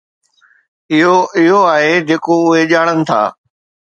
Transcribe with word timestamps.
اھو 0.91 1.13
اھو 1.37 1.59
آھي 1.73 1.91
جيڪو 2.07 2.35
اھي 2.51 2.61
ڄاڻن 2.71 2.99
ٿا. 3.09 3.21